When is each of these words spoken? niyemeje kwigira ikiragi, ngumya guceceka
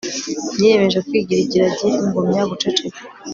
niyemeje 0.57 0.99
kwigira 1.07 1.41
ikiragi, 1.45 1.87
ngumya 2.05 2.43
guceceka 2.49 2.99